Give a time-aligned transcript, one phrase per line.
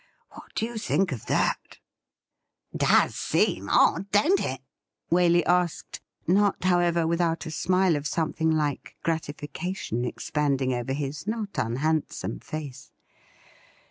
[0.31, 1.77] What do you think of that
[2.75, 4.61] ?''Does seem odd, don't it?'
[5.11, 11.55] Waley asked, not, however, without a smile of something like gratification expanding over his not
[11.59, 12.91] unhandsome face.